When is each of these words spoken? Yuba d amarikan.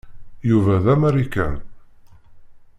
Yuba 0.49 0.75
d 0.83 0.85
amarikan. 0.93 1.55